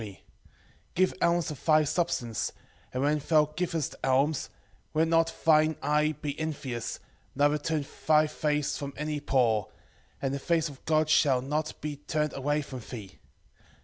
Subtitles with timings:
[0.01, 0.19] 4:7
[0.95, 2.53] Give alms of thy substance;
[2.91, 4.49] and when thou givest alms,
[4.95, 6.99] let not thine eye be envious,
[7.35, 9.67] neither turn thy face from any poor,
[10.19, 13.19] and the face of God shall not be turned away from thee.